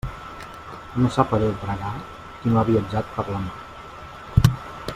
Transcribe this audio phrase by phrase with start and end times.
[1.01, 1.91] No sap a Déu pregar
[2.39, 4.51] qui no ha viatjat per la mar.